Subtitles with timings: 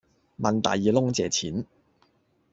[0.39, 1.63] 問大耳窿借錢